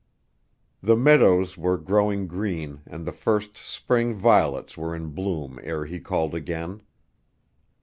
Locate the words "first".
3.11-3.55